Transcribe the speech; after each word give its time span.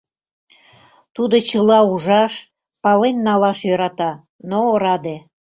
Тудо 1.15 1.35
чыла 1.49 1.79
ужаш, 1.91 2.33
пален 2.83 3.17
налаш 3.27 3.59
йӧрата, 3.67 4.11
но 4.49 4.57
ораде. 4.73 5.17